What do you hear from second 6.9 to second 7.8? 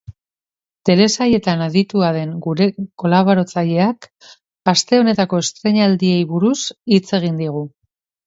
hitz egin digu.